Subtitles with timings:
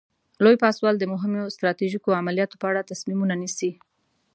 [0.43, 3.71] لوی پاسوال د مهمو ستراتیژیکو عملیاتو په اړه تصمیمونه نیسي.